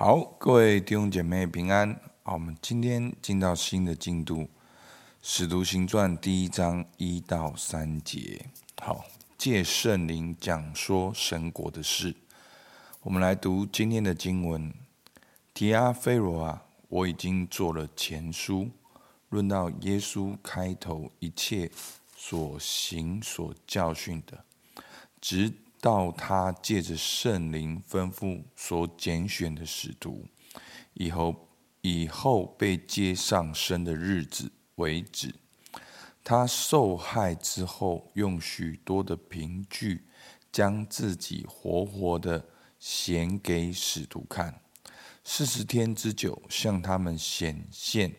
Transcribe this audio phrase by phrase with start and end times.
[0.00, 1.92] 好，各位弟兄姐妹平安。
[2.22, 4.42] 好，我们今天进到新的进度，
[5.20, 8.46] 《使徒行传》第一章一到三节。
[8.80, 9.04] 好，
[9.36, 12.14] 借圣灵讲说神国的事。
[13.02, 14.72] 我们来读今天的经文：
[15.52, 18.70] 提阿非罗啊，我已经做了前书，
[19.30, 21.68] 论到耶稣开头一切
[22.16, 24.44] 所行所教训的，
[25.20, 30.26] 直到他借着圣灵吩咐所拣选的使徒，
[30.94, 31.48] 以后
[31.82, 35.34] 以后被接上升的日子为止。
[36.24, 40.04] 他受害之后，用许多的凭据，
[40.50, 42.44] 将自己活活的
[42.80, 44.60] 显给使徒看。
[45.22, 48.14] 四十天之久，向他们显现，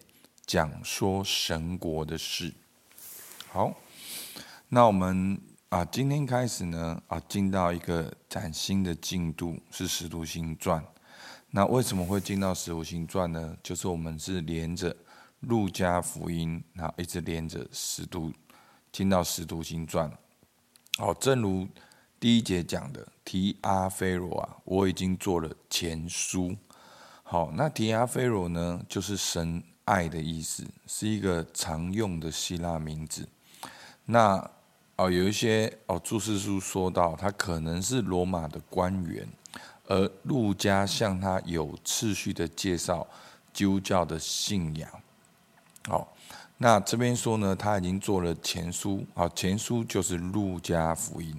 [0.46, 2.54] 讲说神国的事。
[3.50, 3.76] 好，
[4.70, 5.40] 那我们。
[5.70, 10.82] 啊，今天开始呢，啊，进到一个崭新的进度是《使徒行传》。
[11.52, 13.56] 那为什么会进到《使徒行传》呢？
[13.62, 14.92] 就是我们是连着
[15.42, 18.30] 《路加福音》，然后一直连着《使徒》，
[18.92, 20.10] 进到《使徒行传》。
[20.98, 21.68] 好，正如
[22.20, 26.58] 第一节讲的，提阿非罗啊，我已经做了前书。
[27.22, 33.30] 好，那提阿非罗呢，就是神爱的意思，是一个常用的希腊名字。
[34.06, 34.50] 那
[35.00, 39.26] 哦，有一些哦，注释书说到他可能是罗马的官员，
[39.88, 43.08] 而路加向他有次序的介绍
[43.54, 44.92] 基督教的信仰。
[45.88, 46.14] 好，
[46.58, 51.34] 那这边说呢，他已经做了前书，好，前书就是路加福音，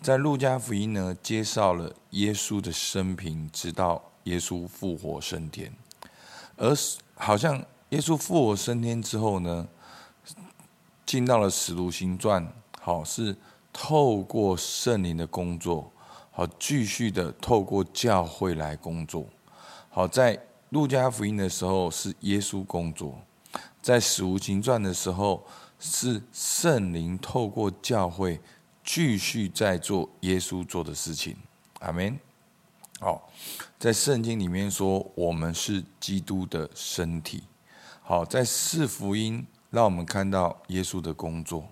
[0.00, 5.72] 在路加福音呢，介绍了耶稣的生平，直到耶稣复活升天，
[6.56, 6.72] 而
[7.16, 9.66] 好像耶稣复活升天之后呢，
[11.10, 12.46] 进到了使徒行传。
[12.80, 13.36] 好，是
[13.72, 15.90] 透过圣灵的工作，
[16.30, 19.26] 好，继续的透过教会来工作。
[19.88, 23.20] 好，在路加福音的时候是耶稣工作，
[23.82, 25.44] 在使徒行传的时候
[25.80, 28.40] 是圣灵透过教会
[28.84, 31.36] 继续在做耶稣做的事情。
[31.80, 32.16] 阿门。
[33.00, 33.28] 好，
[33.80, 37.42] 在圣经里面说我们是基督的身体。
[38.00, 41.66] 好，在四福音让我们看到耶稣的工作。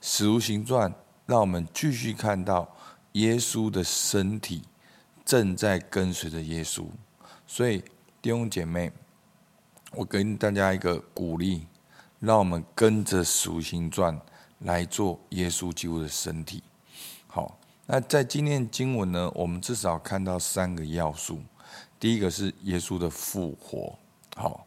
[0.00, 0.92] 使徒行传
[1.26, 2.74] 让我们继续看到
[3.12, 4.62] 耶稣的身体
[5.24, 6.86] 正在跟随着耶稣，
[7.46, 7.82] 所以
[8.22, 8.92] 弟兄姐妹，
[9.92, 11.66] 我给大家一个鼓励，
[12.18, 14.20] 让我们跟着使徒行传
[14.60, 16.62] 来做耶稣基督的身体。
[17.26, 21.40] 好，那在今天经文呢，我们至少看到三个要素：
[22.00, 23.98] 第一个是耶稣的复活，
[24.34, 24.66] 好；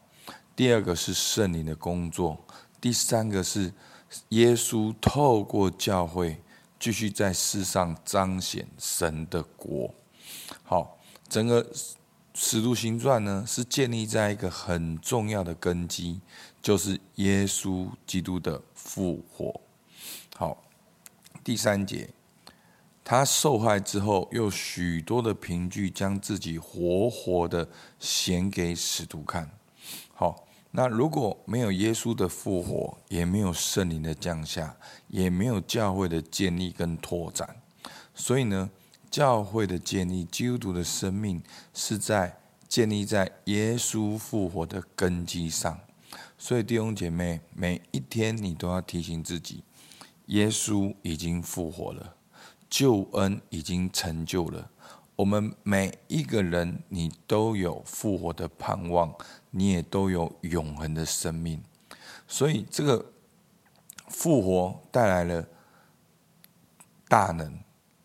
[0.55, 2.37] 第二个是圣灵的工作；
[2.81, 3.71] 第三个是。
[4.27, 6.43] 耶稣透过教会
[6.77, 9.89] 继续在世上彰显神的国。
[10.63, 10.99] 好，
[11.29, 11.65] 整个
[12.33, 16.19] 使徒行传呢，是建立在一个很重要的根基，
[16.61, 19.61] 就是耶稣基督的复活。
[20.35, 20.61] 好，
[21.41, 22.09] 第三节，
[23.05, 29.49] 他受害之后，有许多的凭据，将自己活活的显给使徒看。
[30.13, 30.45] 好。
[30.71, 34.77] 那如果没有耶稣的复活，也没有圣灵的降下，
[35.09, 37.57] 也没有教会的建立跟拓展，
[38.15, 38.69] 所以呢，
[39.09, 41.43] 教会的建立，基督徒的生命
[41.73, 42.37] 是在
[42.69, 45.77] 建立在耶稣复活的根基上。
[46.37, 49.63] 所以弟兄姐妹，每一天你都要提醒自己，
[50.27, 52.15] 耶稣已经复活了，
[52.69, 54.71] 救恩已经成就了。
[55.15, 59.13] 我们每一个人，你都有复活的盼望，
[59.51, 61.61] 你也都有永恒的生命。
[62.27, 63.05] 所以，这个
[64.07, 65.47] 复活带来了
[67.07, 67.59] 大能，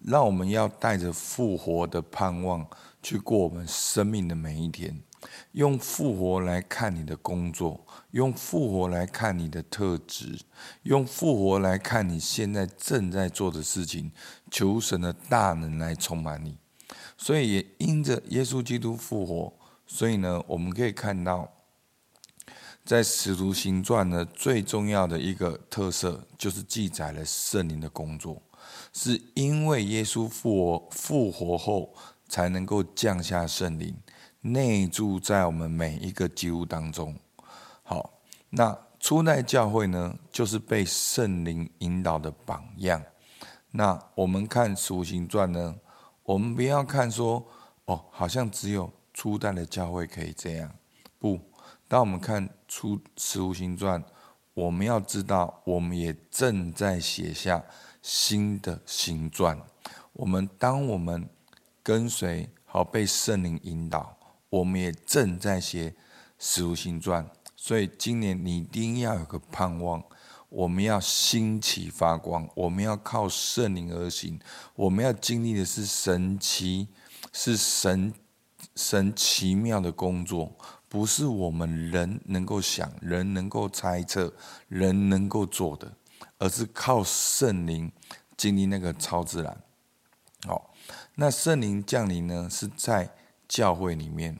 [0.05, 2.67] 让我们要带着复活的盼望
[3.03, 5.01] 去过我们生命的每一天。
[5.53, 10.39] 用复活来看你的工作，用复活来看你的特质，
[10.83, 14.13] 用复活来看你现在正在做的事情。
[14.51, 16.59] 求神的大能来充满你。
[17.17, 19.53] 所以也因着耶稣基督复活，
[19.87, 21.51] 所以呢，我们可以看到，
[22.85, 28.43] 在使徒行传呢，最重要的一个特色就是记载了圣灵的工作，
[28.93, 31.95] 是因为耶稣复活复活后，
[32.29, 33.97] 才能够降下圣灵，
[34.41, 37.17] 内住在我们每一个基督当中。
[37.83, 43.03] 好，那初代教会呢，就是被圣灵引导的榜样。
[43.73, 45.77] 那我们看使徒行传呢？
[46.27, 47.47] 我们不要看说
[47.85, 50.75] 哦，好像只有初代的教会可以这样。
[51.21, 51.41] 不，
[51.87, 54.03] 当我们看出使徒行传，
[54.53, 57.65] 我们要知道，我们也正在写下
[58.03, 59.57] 新的行传。
[60.15, 61.29] 我们当我们
[61.81, 64.19] 跟随好被圣灵引导，
[64.51, 65.91] 我们也正在写
[66.41, 67.25] 《使徒行传》，
[67.55, 70.03] 所以今年你一定要有个盼望。
[70.49, 74.39] 我们要兴起发光，我们要靠圣灵而行，
[74.75, 76.89] 我们要经历的是神奇，
[77.33, 78.15] 是神
[78.77, 80.57] 神奇妙的工作，
[80.89, 84.33] 不是我们人能够想、人能够猜测、
[84.69, 85.93] 人能够做的，
[86.39, 87.91] 而是靠圣灵
[88.37, 89.61] 经历那个超自然。
[90.47, 90.73] 好，
[91.17, 93.13] 那圣灵降临呢，是在
[93.49, 94.39] 教会里面。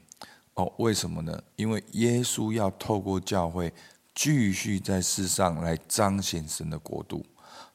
[0.53, 1.43] 哦，为什么呢？
[1.57, 3.73] 因为耶稣要透过教会。
[4.19, 7.23] 继续在世上来彰显神的国度，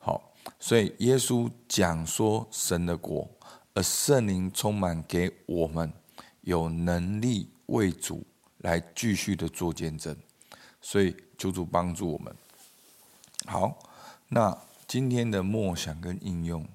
[0.00, 0.20] 好，
[0.58, 3.30] 所以耶稣讲说神的国，
[3.74, 5.92] 而圣灵充满给我们
[6.40, 8.26] 有能力为主
[8.58, 10.16] 来继续的做见证，
[10.80, 12.34] 所以求主帮助我们。
[13.46, 13.78] 好，
[14.26, 14.58] 那
[14.88, 16.66] 今天的默想跟应用，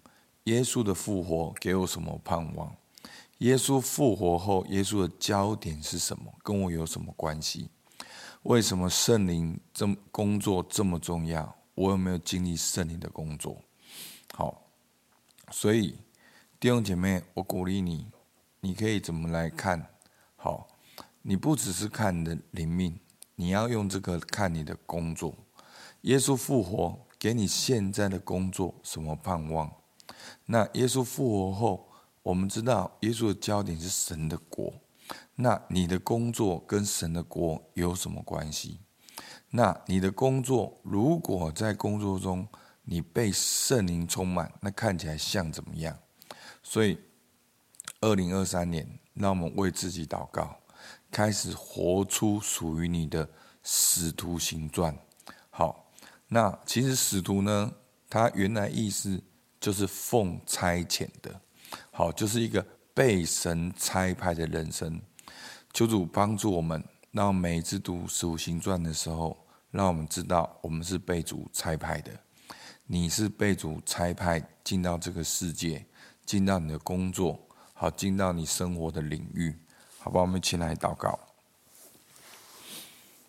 [0.46, 2.74] 耶稣的复活给我什么盼望？
[3.40, 6.34] 耶稣复活后，耶稣的焦点是什么？
[6.42, 7.70] 跟我有什么关系？
[8.48, 11.54] 为什么圣灵这么工作这么重要？
[11.76, 13.62] 我有没有经历圣灵的工作？
[14.34, 14.70] 好，
[15.52, 15.98] 所以
[16.58, 18.08] 弟兄姐妹，我鼓励你，
[18.62, 19.90] 你可以怎么来看？
[20.38, 20.66] 好，
[21.24, 22.98] 你不只是看你的灵命，
[23.36, 25.36] 你要用这个看你的工作。
[26.04, 29.70] 耶稣复活给你现在的工作什么盼望？
[30.46, 31.90] 那耶稣复活后，
[32.24, 34.74] 我们知道耶稣的焦点是神的国。
[35.36, 38.80] 那你的工作跟神的国有什么关系？
[39.50, 42.48] 那你的工作，如果在工作中
[42.84, 45.98] 你被圣灵充满，那看起来像怎么样？
[46.62, 46.98] 所以，
[48.02, 50.58] 二零二三年，让我们为自己祷告，
[51.10, 53.30] 开始活出属于你的
[53.64, 54.98] 使徒行传。
[55.50, 55.92] 好，
[56.28, 57.74] 那其实使徒呢，
[58.10, 59.24] 它原来意思
[59.60, 61.40] 就是奉差遣的，
[61.92, 62.66] 好，就是一个
[62.98, 65.00] 被神差派的人生。
[65.72, 69.38] 求主帮助我们，让每次读《使徒行传》的时候，
[69.70, 72.12] 让我们知道我们是被主差派的。
[72.88, 75.86] 你是被主差派进到这个世界，
[76.26, 77.40] 进到你的工作，
[77.76, 79.56] 好进到你生活的领域，
[80.00, 80.22] 好吧？
[80.22, 81.20] 我们一起来祷告。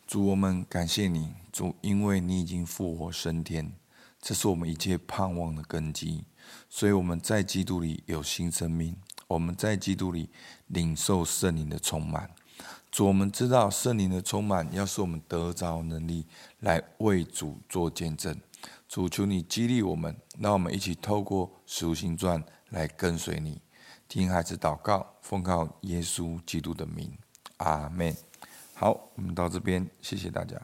[0.07, 3.71] 主，我们感谢你，主，因为你已经复活升天，
[4.19, 6.25] 这是我们一切盼望的根基，
[6.71, 8.97] 所以我们在基督里有新生命。
[9.29, 10.31] 我们在基督里
[10.69, 12.31] 领受圣灵的充满，
[12.91, 16.25] 主，我们知道圣灵的充满要使我们得着能力
[16.61, 18.35] 来为主做见证。
[18.89, 23.61] 主，求你激励我们，让我们一起透过使徒行传来跟随你。
[24.09, 27.13] 听孩子祷告，奉靠耶稣基督的名，
[27.59, 28.17] 阿门。
[28.73, 30.59] 好，我们到这边，谢谢大家。